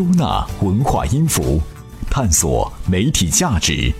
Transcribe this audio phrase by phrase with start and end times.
[0.00, 1.60] 收纳文化音符，
[2.10, 3.92] 探索媒体价值。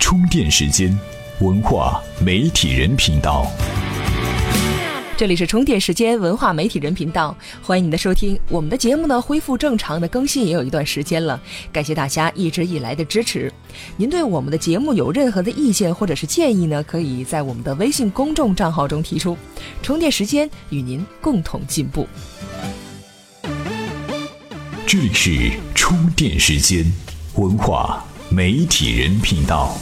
[0.00, 0.98] 充电时间，
[1.38, 3.46] 文化媒体人频道。
[5.18, 8.40] 这里是充电时间文化媒体人频道，欢迎您的收听。
[8.48, 11.38] 我们的节目呢恢复正常的更新也有一段时间了，
[11.70, 13.52] 感谢大家一直以来的支持。
[13.98, 16.82] 您对我们的节目有任何的意见或者是建议呢？
[16.84, 19.36] 可以在我们的微信公众账号中提出。
[19.82, 22.08] 充电时间与您共同进步。
[24.86, 26.84] 这里是充电时间
[27.36, 29.74] 文化媒体人频道。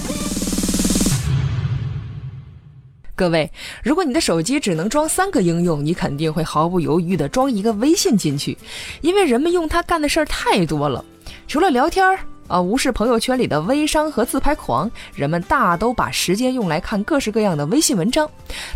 [3.17, 3.51] 各位，
[3.83, 8.57] 如果你的手机只能装三个应用，你肯定会毫不犹豫的装一个微信进去，
[9.01, 11.05] 因为人们用它干的事儿太多了，
[11.49, 12.21] 除了聊天儿。
[12.49, 18.29] 啊，无视朋友圈里的微商和自拍狂，人们大都把时间用来看各式各样的微信文章。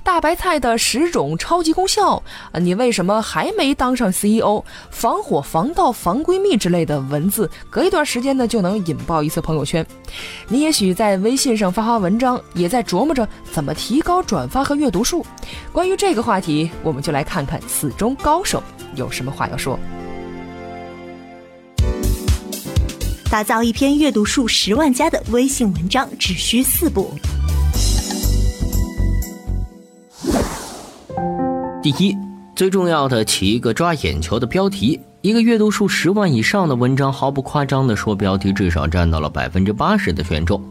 [0.02, 4.62] 大白菜的十种超级功效，啊，你为什么还没当上 CEO？
[4.91, 9.84] 防火防盗防闺蜜之类的文字，隔一段时间呢就能引爆一次朋友圈。
[10.48, 15.25] 你也许在微信上发发文章，也在琢磨着怎么提高转发和阅读数。
[15.72, 18.62] 关于这个话题，我们就来看看此中高手
[18.94, 19.78] 有什么话要说。
[23.28, 27.10] 打造一篇阅读数十万加的微信文章只需四步。
[31.82, 32.16] 第一，
[32.54, 35.00] 最重要的起一个抓眼球的标题。
[35.22, 40.62] 一个阅读数十万以上的文章，毫不夸张的说，标题至少占到了百分之八十的权重。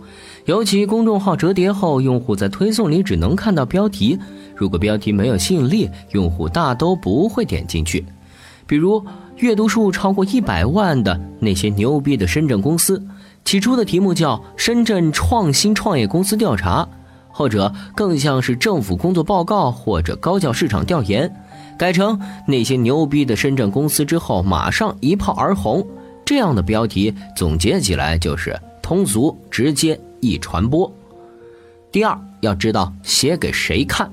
[0.46, 4.18] 尤其公众号折叠后，用户在推送里只能看到标题，
[4.56, 8.06] 如果标题没有吸引力，用户大都不会点进去。
[8.66, 9.06] 比如。
[9.38, 13.06] 阅读数超过一百万的那些牛逼的深圳公司，
[13.44, 16.84] 起初的题目叫《深圳创新创业公司调查》，
[17.30, 21.30] 或者更像是政府工作报告或者高教市场调研，
[21.78, 25.86] 改成那些牛逼的深圳公司之后，马上一炮而红。
[26.24, 30.92] 这样的标题总结起来就是通俗、直接、易传播。
[31.92, 34.10] 第二，要知道写给谁看。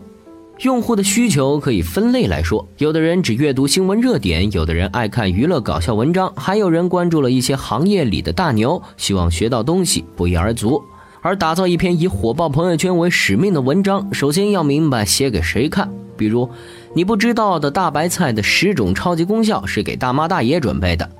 [0.62, 10.80] 用户的需求可以分类来说，有的人只阅读新闻热点，有的人爱看娱乐搞笑文章，还有人关注了一些行业里的大牛，希望学到东西，不一而足。
[11.20, 15.90] 而打造一篇以火爆朋友圈为使命的文章，首先要明白写给谁看。
[16.16, 16.48] 比如，
[16.94, 21.10] 你不知道的大白菜的十种超级功效是给大妈大爷准备的，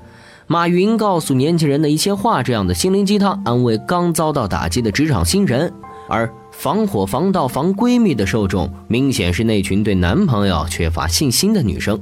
[0.47, 5.73] 马云告诉年轻人的一些话，这样的心灵鸡汤安慰刚遭到打击的职场新人，
[6.13, 6.31] 而。
[6.51, 11.99] 防火防盗防闺蜜的受众明显是那群对男朋友缺乏信心的女生。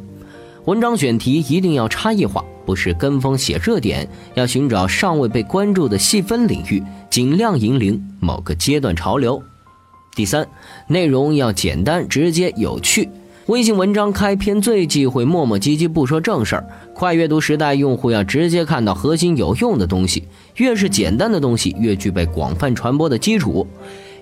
[0.66, 9.42] 文章选题一定要差异化，不是跟风写热点，要寻找尚未被关注的细分领域，尽量引领某个阶段潮流。
[10.14, 10.46] 第三，
[10.88, 13.10] 内容要简单直接有趣。
[13.52, 16.66] 微信文章开篇最忌讳磨磨唧唧不说正事儿。
[16.94, 20.24] 快阅读时代，用户要直接看到核心有用的东西，
[20.56, 23.68] 越是简单的东西，越具备广泛传播的基础。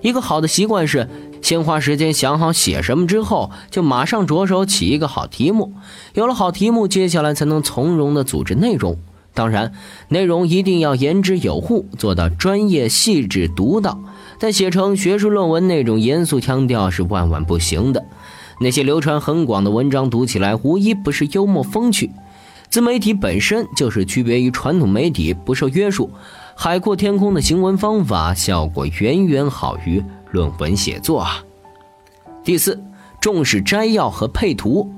[0.01, 1.07] 一个好的习惯是，
[1.44, 5.73] 先花时间想好写什么，之后就马上着手起一个好题目。
[6.16, 8.97] 有了好题目，接下来才能从容的组织内容。
[9.35, 9.72] 当然，
[10.07, 14.00] 内容一定要言之有物，做到专业、细致、独到。
[14.39, 18.03] 但写成学术论文那种严肃腔调是万万不行的。
[18.59, 22.11] 那些流传很广的文章，读起来无一不是幽默风趣。
[22.69, 26.11] 自媒体本身就是区别于传统媒体，不受约束。
[26.55, 31.43] 海阔天空的行文方法效果远远好于论文写作啊。
[32.43, 32.79] 第四，
[33.19, 34.91] 重视摘要和配图。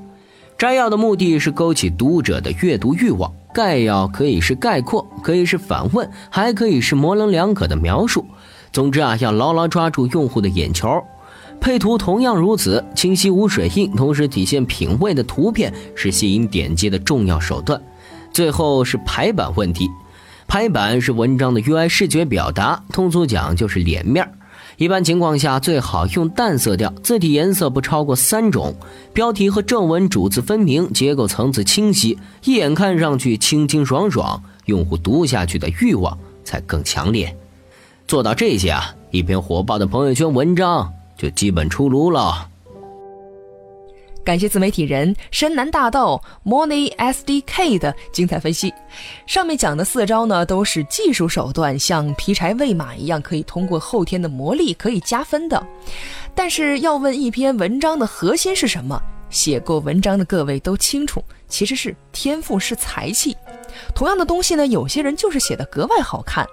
[0.57, 8.25] 摘要的目的是勾起读者的阅读欲望，概要可以是概括，可以是反问，还可以是模棱两可的描述。
[8.71, 11.01] 总之啊，要牢牢抓住用户的眼球。
[11.61, 17.79] 配图同样如此，清晰无水印，同时体现品味的图片是吸引点击的重要手段。
[18.33, 19.87] 最后是排版问题。
[20.47, 24.27] 排版是文章的 UI 视觉表达，通俗讲就是脸面
[24.77, 28.73] 一般情况下最好用淡色调，字体颜色不超过三种，
[29.13, 37.37] 标题和正文主次分明，结构层次清晰，一眼看上去清清爽爽，用户读下去的欲望才更强烈。
[38.07, 40.91] 做到这些啊，一篇火爆的朋友圈文章
[41.21, 42.49] 就基本出炉了。
[44.23, 48.73] 感谢自媒体人深南大道 Money SDK 的精彩分析。
[49.27, 55.63] 上面讲的四招呢，都是技术手段，像劈柴喂马一样，可以通过后天的磨砺可以加分的。
[56.33, 58.99] 但是要问一篇文章的核心是什么？
[59.29, 63.37] 写过文章的各位都清楚，其实是天赋是才气。
[63.93, 66.47] 同样的东西呢，有些人就是写的格外好看。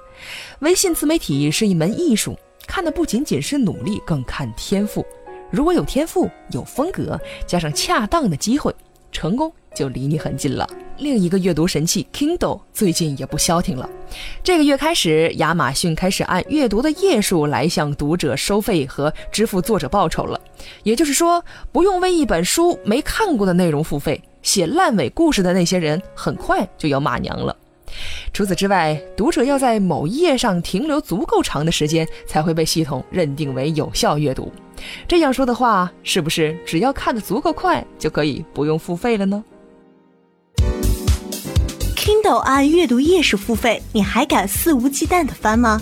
[0.60, 2.38] 微信自媒体是一门艺术，
[2.68, 5.04] 看的不仅仅是努力，更看天赋。
[5.50, 8.72] 如果有天赋、有风格，加上恰当的机会，
[9.10, 10.68] 成功就离你很近了。
[10.98, 13.88] 另一个阅读神器 Kindle 最近也不消停了。
[14.42, 20.38] 这个月开始，亚马逊开始按阅读的页数来向读者收费和支付作者报酬了。
[20.82, 21.42] 也就是说，
[21.72, 27.56] 不用为一本书没看过的内容付费，写烂尾故事的那些人很快就要骂娘了。
[28.32, 34.52] 除此之外，读者要在某一页上停留足够长的时间，才会被系统认定为有效阅读。
[35.06, 39.42] 这样说的话，是不是只要看得足够快，就可以不用付费了呢
[41.96, 45.80] ？Kindle 按阅读页式付费，你还敢肆无忌惮地翻吗？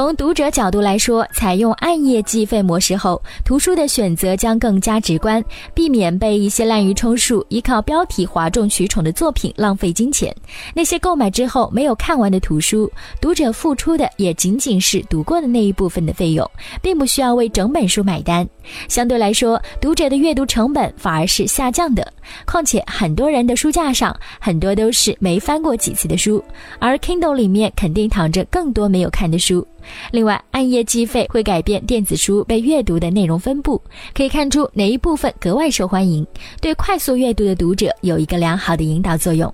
[0.00, 5.44] 从读者角度来说，采用暗页计费模式后，图书的选择将更加直观，
[5.74, 10.34] 避免被一些滥竽充数、依靠标题哗众取宠的作品浪费金钱。
[10.72, 16.50] 那些购买之后没有看完的图书，读者付出的也仅仅是读过的那一部分的费用，
[16.80, 18.48] 并不需要为整本书买单。
[18.88, 22.10] 相对来说，读者的阅读成本反而是下降的。
[22.46, 26.42] 况且，很多人的书架上很多都是没翻过几次的书，
[26.78, 29.66] 而 Kindle 里面肯定躺着更多没有看的书。
[30.12, 33.80] 另外，按页计费会改变电子书被阅读的内容分布，
[34.14, 36.26] 可以看出哪一部分格外受欢迎，
[36.60, 39.52] 对快速阅读的读者有一个良好的引导作用。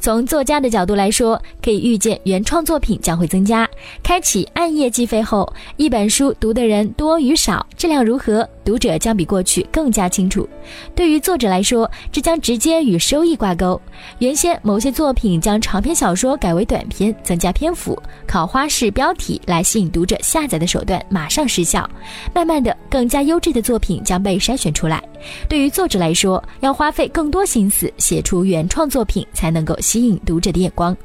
[0.00, 3.68] 从作家的角度来说，可以预见原创作品将会增加。
[4.02, 10.48] 开启暗夜计费后，一本书读的人多与少，质量如何，读者将比过去更加清楚。
[10.94, 13.80] 对于作者来说，这将直接与收益挂钩。
[14.18, 21.88] 原先某些作品将长篇小说改为短篇，增加篇幅，靠花式标题来吸引读者下载的手段马上失效。
[22.34, 25.02] 慢慢的，更加优质的作品将被筛选出来。
[25.48, 30.96] 对于作者来说，要花费更多心思写出原创作品，才能够吸引读者的眼光。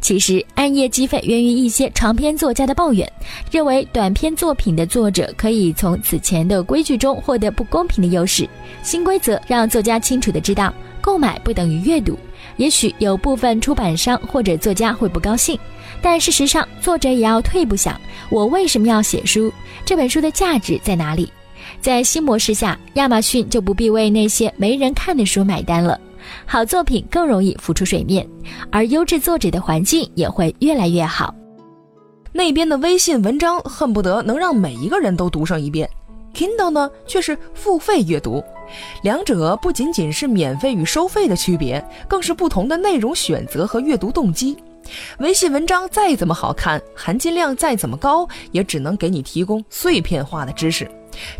[0.00, 3.10] 其实，按页计费源于一些长篇作家的抱怨，
[3.50, 8.48] 认为短篇作品的作者可以从此前的规矩中获得不公平的优势。
[8.82, 12.18] 新规则让作家清楚的知道，购买不等于阅读。
[12.56, 15.58] 也许有部分出版商或者作家会不高兴，
[16.02, 19.52] 但事实上，作者也要退一步想：我为什么要写书？
[19.84, 21.30] 这本书的价值在哪里？
[21.80, 25.98] 在新模式下，亚马逊就不必为那些没人看的书买单了。
[26.44, 28.28] 好作品更容易浮出水面，
[28.70, 31.34] 而优质作者的环境也会越来越好。
[32.32, 35.88] 那边的微信文章恨不得能让每一个人都读上一遍
[36.34, 38.44] ，Kindle 呢却是付费阅读，
[39.02, 44.56] 两者不仅仅是免费与收费的区别，更是不同的内容选择和阅读动机。
[45.18, 50.90] 微信文章再怎么好看，含金量再怎么高，也只能给你提供碎片化的知识。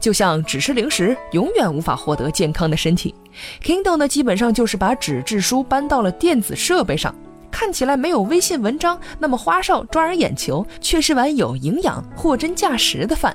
[0.00, 3.14] 就像只吃零食，永远无法获得健康的身体。
[3.62, 7.14] Kindle 呢，基本上就是把纸质书搬到了电子设备上，
[7.50, 13.34] 看起来没有微信文章那么花哨抓人眼球，却是碗有营养、货真价实的饭。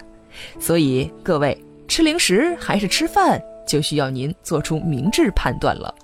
[0.59, 1.57] 所以各位，
[1.87, 5.95] 吃零食还是吃饭，就需要您做出明智判断了。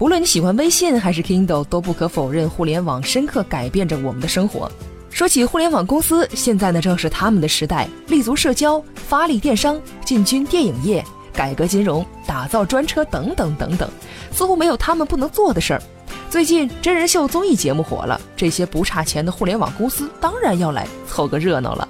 [0.00, 4.72] 不论你喜欢微信还是 Kindle，都不可否认，互联网深刻改变着我们的生活。
[5.10, 11.04] 说起互联网公司，现在呢正是他们的时代，立足社交，发力电商，进军电影业，
[11.34, 13.90] 改革金融，打造专车等等等等，
[14.32, 15.82] 似乎没有他们不能做的事儿。
[16.30, 21.86] 最近真人秀综艺节目火了，这些不差钱的互联网公司当然要来凑个热闹了。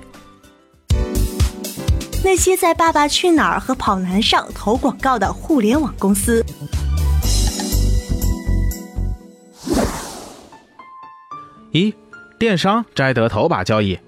[2.25, 6.45] 那些在《爸爸去哪儿》和《跑男》上投广告的互联网公司。
[11.73, 11.95] 一。
[12.41, 13.99] 电商摘得头把交椅，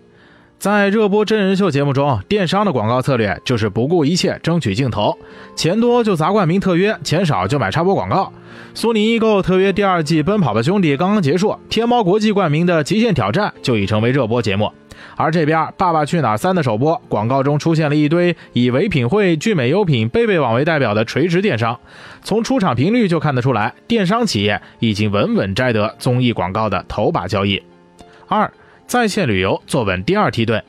[0.62, 5.18] 在热播真人秀节目中，电商的广告策略就是不顾一切争取镜头，
[5.56, 8.32] 钱多就砸冠名特约，钱少就买插播广告。
[8.72, 14.70] 苏宁易购特约第二季《奔跑吧兄弟》刚刚结束，天猫国际冠名的《极限挑战》就已成为热播节目。
[15.16, 21.76] 而这边《爸爸去哪儿三》的首播广告中出现了一堆以唯品会、聚美优品、贝贝网为代表的垂直电商，
[22.22, 27.60] 从出场频率就看得出来，电商企业已经稳稳摘得综艺广告的头把交椅。
[28.28, 28.48] 二
[28.86, 30.62] 在线旅游坐稳第二梯队，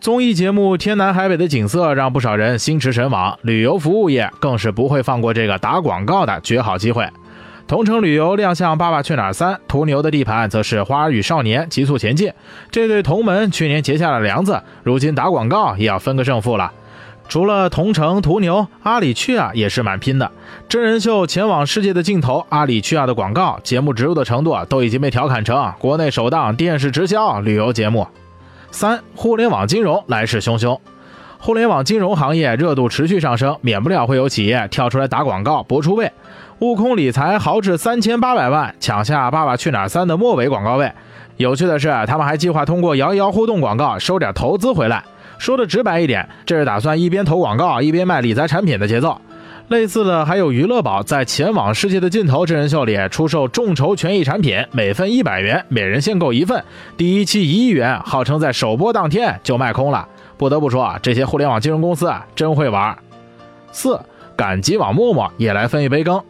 [0.00, 7.06] 综艺节目天南海北的景色让不少人心驰神往，旅游服务业更是不会放过这个打广告的绝好机会。
[7.68, 12.32] 同城旅游亮相《爸爸去哪儿三》，途牛的地盘则是花儿与少年急速前进。
[12.70, 16.72] 这对同门去年结下了梁子，如今打广告也要分个胜负了。
[17.32, 20.30] 除了同城、途牛，阿里去啊也是蛮拼的。
[20.68, 28.06] 真人秀前往世界的尽头，阿里去啊的广告节目植入的程度啊都已经被调侃成国内首档电视直销旅游节目。
[28.70, 30.78] 三，互联网金融来势汹汹，
[31.38, 36.12] 互联网金融行业热度持续上升，免不了会有企业跳出来打广告搏出位。
[36.58, 40.92] 悟空理财豪掷三千八百万抢下《爸爸去哪儿三》的末尾广告位，
[41.38, 45.02] 有趣的是，他们还计划通过摇一摇互动广告收点投资回来。
[45.42, 49.20] 说的直白一点，这是打算一边投广告一边卖理财产品的节奏。
[49.66, 56.62] 类似的还有娱乐宝在《前往世界的尽头》真人秀里出售众筹权益产品，每份一百元，每人限购一份。
[56.96, 60.06] 第一期一亿元，号称在首播当天就卖空了。
[60.36, 62.96] 不得不说啊，这些互联网金融公司啊，真会玩。
[63.72, 63.98] 四，
[64.36, 66.22] 赶集网陌陌也来分一杯羹。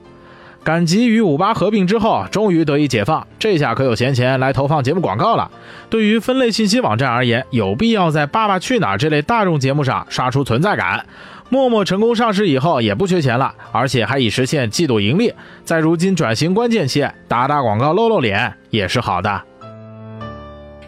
[0.64, 5.50] 赶集与五八合并之后，终于得以解放，这下可有闲钱来投放节目广告了。
[5.90, 11.04] 对于分类信息网站而言，有必要在《爸爸去哪儿》这类大众节目上刷出存在感。
[11.48, 15.34] 陌陌成功上市以后，也不缺钱了，而且还已实现季度盈利。
[15.64, 19.42] 在如今转型关键期，打打广告露露脸也是好的。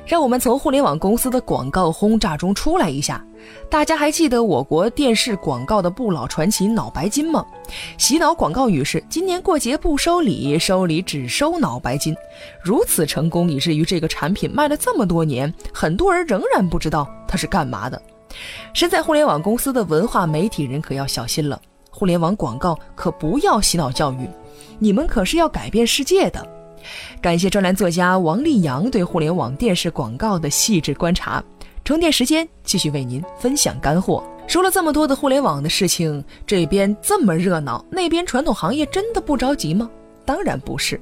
[0.07, 3.21] 让我们从互联网公司的广告轰炸中出来一下。
[3.71, 7.45] 大家还记得我国电视广告的不老传奇脑白金吗？
[7.99, 12.15] 洗脑广告语是“今年过节不收礼，收礼只收脑白金”，
[12.63, 18.01] 如此成功，以至于这个产品卖了这么多年，很多人仍然不知道它是干嘛的。
[18.73, 21.61] 身在互联网公司的文化媒体人可要小心了，
[21.91, 24.29] 互联网广告可不要洗脑教育，
[24.79, 26.47] 你们可是要改变世界的。
[27.23, 31.43] 感谢专栏作家王立阳对互联网电视广告的细致观察。
[31.85, 34.25] 充电时间继续为您分享干货。
[34.47, 39.91] 说了这么多的互联网的事情，这边这么热闹，那边传统行业真的不着急吗？
[40.25, 40.99] 当然不是。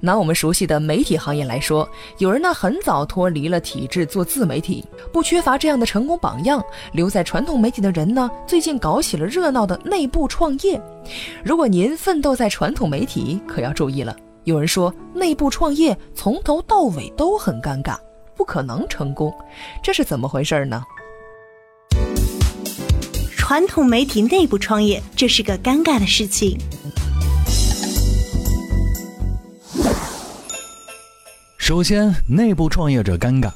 [0.00, 6.60] 拿我们熟悉的媒体行业来说，有人呢很早脱离了体制做自媒体，不缺乏这样的成功榜样。
[6.92, 10.80] 留在传统媒体的人呢，最近搞起了热闹的内部创业。
[11.44, 14.16] 如果您奋斗在传统媒体，可要注意了。
[14.42, 17.96] 有人说内部创业从头到尾都很尴尬。
[18.38, 19.34] 不可能成功，
[19.82, 20.80] 这是怎么回事呢？
[23.36, 26.56] 传统媒体内部创业，这是个尴尬的事情。
[31.56, 33.50] 首先，内部创业者尴尬。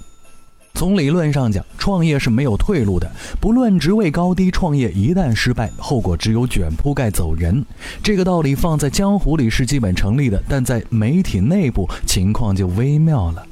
[0.75, 3.09] 从理论上讲，创业是没有退路的。
[3.41, 7.65] 不论职位高低，创业一旦失败，后果只有卷铺盖走人。
[8.03, 13.47] 这个道理放在江湖里是基本成立的，但在媒体内部，情况就微妙了。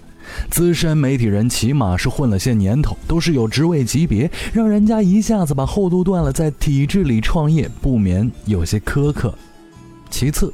[0.51, 9.35] 资深媒体人起码是混了些年头，都是有职位级别，让人家一下子把后路断了，在体制里创业不免有些苛刻。
[10.11, 10.53] 其次，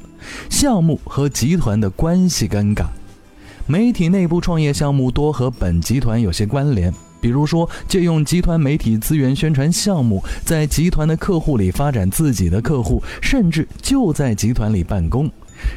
[0.49, 2.85] 项目和集团的关系尴尬。
[3.65, 15.29] 媒体内部创业项目多和本集团有些关联，比如说借用集团媒体资源宣传项目，在集团的客户里发展自己的客户，甚至就在集团里办公。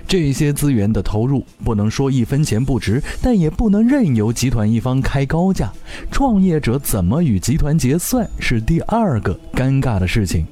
[0.06, 5.72] 这些资源的投入不能说一分钱不值，但也不能任由集团一方开高价。
[6.10, 10.46] 创业者怎么与集团结算是第二个尴尬的事情，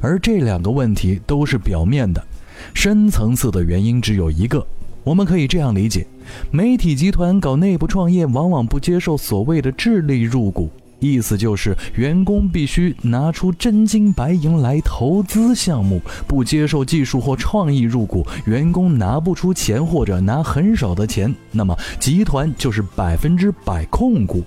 [0.00, 2.24] 而这两个问题都是表面的，
[2.72, 4.66] 深层次的原因只有一个。
[5.02, 6.06] 我们可以这样理解：
[6.50, 10.70] 媒体集团搞内部创业，往往不接受所谓的智力入股。
[11.04, 24.42] 意思就是，员工必须拿出真金白银来投资项目，不接受技术或创意入股，员工拿不出钱或者拿很少的钱，那么集团就是百分之百控股。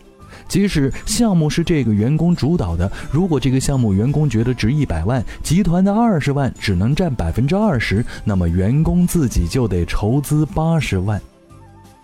[0.47, 11.21] 即使项目是这个员工主导的，如果这个项目员工觉得值一百万，集团的二十万只能占百分之二十，那么员工自己就得筹资八十万。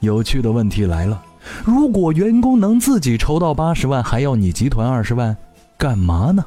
[0.01, 1.21] 有趣的问题来了。
[1.63, 5.35] 如果员工能自己筹到八十万，还要你集团二十万，
[5.77, 6.43] 干嘛呢？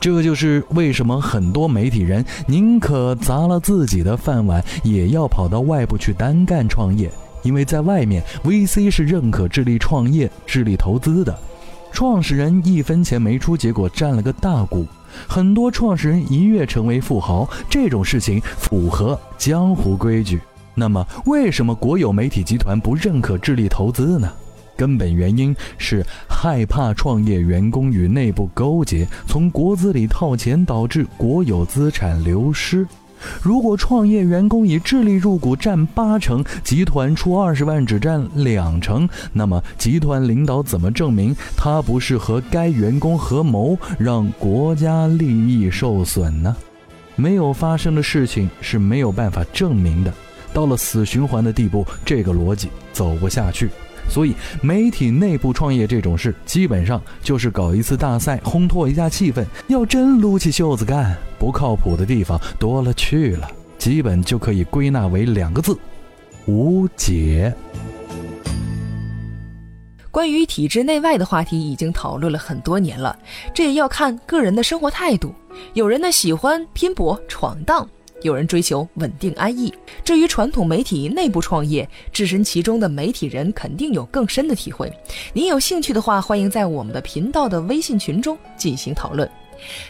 [0.00, 7.10] 这就是为什么很多媒体人宁可砸了自己的饭碗，也要跑到外部去单干创业。
[7.42, 11.36] 因为在外面，VC 是认可智力创业、智力投资的，
[11.92, 14.86] 创始人一分钱没出，结果占了个大股。
[15.26, 20.40] 很多创始人一跃成为富豪，这种事情符合江湖规矩。
[20.78, 24.32] 那么，为什么国有媒体集团不认可智力投资呢？
[24.76, 32.86] 根本原因是害怕创业员工与内部勾结，从国资里套钱，导致国有资产流失。
[33.42, 46.56] 如果创业员工以智力入股占八成，集团出二十万只占两成，那么集团领导怎么证明他不是和该员工合谋，让国家利益受损呢？
[47.16, 50.14] 没有发生的事情是没有办法证明的。
[50.52, 53.70] 到了死循环的地步，这个逻辑走不下去。
[54.10, 59.44] 所以，媒体内部创业这种事，基本上就是搞一次大赛，烘托一下气氛。
[59.66, 63.50] 要真撸起袖子干，不靠谱的地方多了去了。
[63.76, 65.78] 基本就可以归纳为两个字：
[66.46, 67.54] 无解。
[70.10, 73.16] 关于体制内外的话题已经讨论了很多年了，
[73.54, 75.34] 这也要看个人的生活态度。
[75.74, 77.86] 有人呢喜欢拼搏闯荡。
[78.22, 79.72] 有人追求稳定安逸。
[80.04, 84.92] 至于传统媒体内部创业，置身其中的媒体人肯定有更深的体会。
[85.32, 89.28] 您有兴趣的话，欢迎在我们的频道的微信群中进行讨论。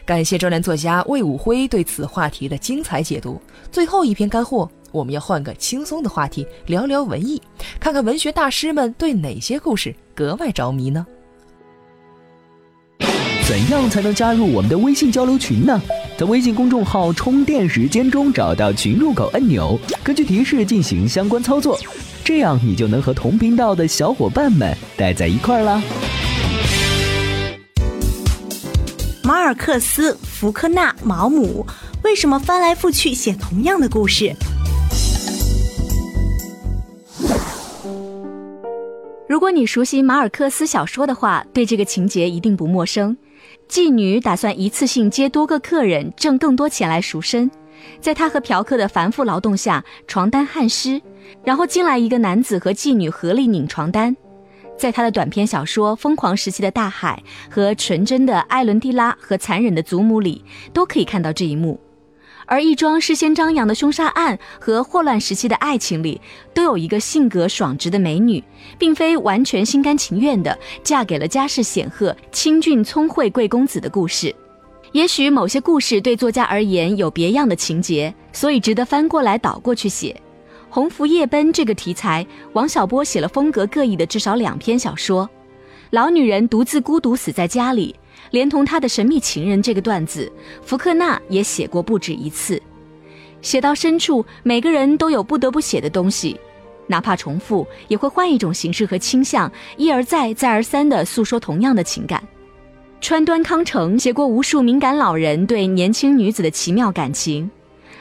[0.06, 3.40] 感谢专栏作家魏武辉对此话题的精彩解读。
[3.70, 7.40] 最后一篇干货，我们要换个轻松的话题，聊聊文艺，
[7.78, 11.06] 看看文学大师们对哪些故事格外着迷呢？
[13.46, 15.80] 怎样才能加入我们的微信交流群呢？
[16.18, 21.78] 在微信公众号“充电时间”中找到群入口按钮，根据提示进行相关操作，
[22.24, 25.80] 这样你就能和同频道的小伙伴们待在一块儿啦。
[29.22, 31.64] 马尔克斯、福克纳、毛姆
[32.02, 34.34] 为什么翻来覆去写同样的故事？
[39.28, 43.16] 如果你熟悉马尔克斯小说的话，对这个情节一定不陌生。
[43.68, 47.50] 妓女打算一次性接多个客人，挣更多钱来赎身。
[48.00, 51.00] 在她和嫖客的繁复劳动下，床单汗湿，
[51.44, 54.16] 然后进来一个男子和妓女合力拧床单。
[54.76, 57.20] 在他的短篇小说《疯狂时期的大海》
[57.52, 61.78] 和《纯真的艾伦蒂拉和残忍的祖母》里，都可以看到这一幕。
[62.48, 66.18] 而一桩事先张扬的凶杀案和霍乱时期的爱情里，
[66.54, 68.42] 都有一个性格爽直的美女，
[68.78, 74.34] 并非完全心甘情愿的嫁给了家世显赫、清俊聪慧贵公子的故事。
[74.92, 80.18] 也许某些故事对作家而言有别样的情节，所以值得翻过来倒过去写。
[80.70, 85.28] 鸿福夜奔这个题材，王小波写了风格各异的至少两篇小说。
[85.90, 87.94] 老女人独自孤独死在家里，
[88.30, 90.30] 连同她的神秘情人这个段子，
[90.62, 92.60] 福克纳也写过不止一次。
[93.40, 96.38] 写到深处，每个人都有不得不写的东西，
[96.86, 102.22] 哪怕重复，也会换一种形式和倾向，一而再、再而三地诉说同样的情感。
[103.00, 107.48] 川端康成写过无数敏感老人对年轻女子的奇妙感情。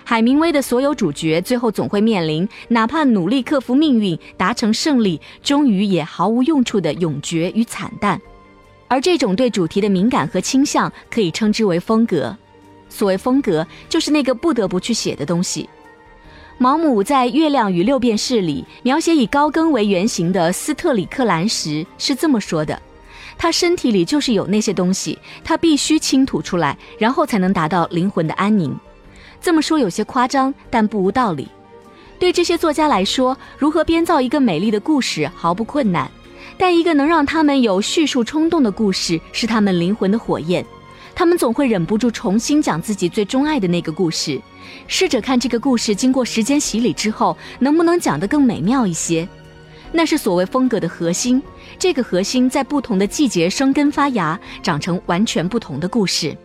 [0.10, 8.18] 海明威的所有主角最后总会面临，哪怕努力克服命运，达成胜利，终于也毫无用处的永绝与惨淡。
[8.88, 12.34] 而这种对主题的敏感和倾向，可以称之为风格。
[12.88, 15.68] 所谓风格，就是那个不得不去写的东西。
[16.58, 22.82] 毛姆在《月亮与六便士》里描写以高更为原型的斯特里克兰时是这么说的
[23.38, 28.74] ：“他身体里就是有那些东西，他必须倾吐出来，然后才能达到灵魂的安宁。”
[29.42, 31.48] 这么说有些夸张，但不无道理。
[32.20, 36.10] 对这些作家来说，如何编造一个美丽的故事毫不困难，
[36.58, 40.66] 但一个能让他们有叙述冲动的故事是他们灵魂的火焰。
[41.14, 44.42] 他们总会忍不住重新讲自己最钟爱的那个故事，
[44.88, 49.28] 试着看这个故事经过时间洗礼之后能不能讲得更美妙一些。
[49.92, 51.42] 那是所谓风格的核心，
[51.80, 56.36] 这个核心在不同的季节生根发芽，长成完全不同的故事。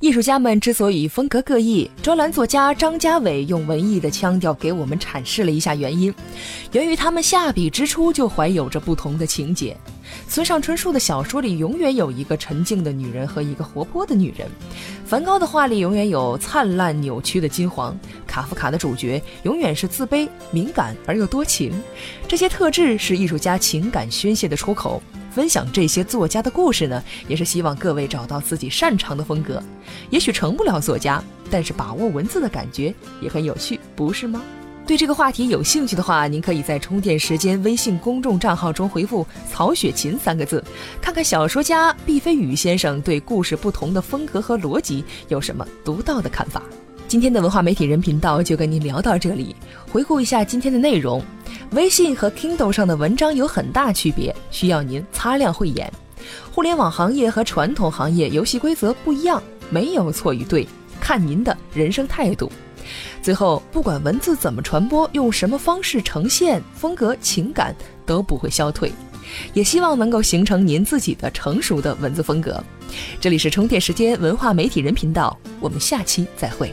[0.00, 6.12] 艺术家们之所以风格各异，专栏作家张家伟用文艺的腔调给我们阐释了一下原因，
[6.72, 9.76] 源于他们下笔之初就怀有着不同的情节。
[10.28, 14.48] 村上春树的小说里永远有一个沉静的女人和一个活泼的女人，
[15.04, 21.72] 梵高的画里永远有灿烂扭曲的金黄，卡夫卡的主角永远是自卑、敏感而又多情。
[22.28, 25.02] 这些特质是艺术家情感宣泄的出口。
[25.36, 29.62] 分享这些作家的故事呢，也是希望各位找到自己擅长的风格。
[30.08, 34.40] 也许成不了作家，但是把握文字的感觉也很有趣，不是吗？
[34.86, 40.64] 对这个话题有兴趣的话，您可以在充电时间微信公众账号中回复“曹雪芹”三个字，
[41.02, 46.62] 看看小说家毕飞宇先生对故事不同的风格和逻辑有什么独到的看法。
[47.08, 49.54] 今天的文化媒体人频道就跟您聊到这里。
[49.92, 51.22] 回顾一下今天的内容，
[51.72, 55.92] 微信和 Kindle 上的文章有很大区别，需要您擦亮慧眼。
[56.52, 60.66] 互联网行业和传统行业游戏规则不一样，没有错与对，
[61.00, 62.50] 看您的人生态度。
[63.20, 67.74] 最后，不管文字怎么传播，用什么方式呈现，风格情感
[68.04, 68.92] 都不会消退。
[69.52, 72.62] 也希望能够形成您自己的成熟的文字风格。
[73.20, 76.72] 这里是充电时间文化媒体人频道，我们下期再会。